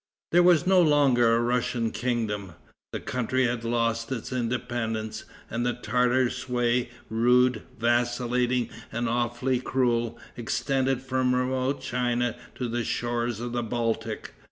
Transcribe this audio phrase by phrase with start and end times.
[0.31, 2.53] There was no longer a Russian kingdom.
[2.91, 10.17] The country had lost its independence; and the Tartar sway, rude, vacillating and awfully cruel,
[10.35, 14.33] extended from remote China to the shores of the Baltic.